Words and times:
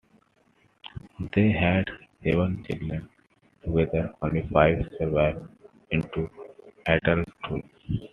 They 1.35 1.51
had 1.51 1.87
seven 2.23 2.65
children 2.67 3.05
together; 3.67 4.15
only 4.23 4.41
five 4.51 4.91
survived 4.97 5.47
into 5.91 6.27
adulthood. 6.87 7.63